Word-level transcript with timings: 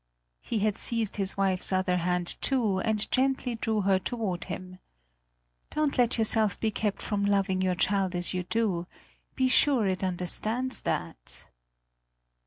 He 0.39 0.57
had 0.57 0.79
seized 0.79 1.17
his 1.17 1.37
wife's 1.37 1.71
other 1.71 1.97
hand 1.97 2.35
too, 2.41 2.79
and 2.79 3.11
gently 3.11 3.53
drew 3.53 3.81
her 3.81 3.99
toward 3.99 4.45
him. 4.45 4.79
"Don't 5.69 5.95
let 5.99 6.17
yourself 6.17 6.59
be 6.59 6.71
kept 6.71 7.03
from 7.03 7.23
loving 7.23 7.61
your 7.61 7.75
child 7.75 8.15
as 8.15 8.33
you 8.33 8.41
do; 8.41 8.87
be 9.35 9.47
sure 9.47 9.85
it 9.85 10.03
understands 10.03 10.81
that." 10.81 11.45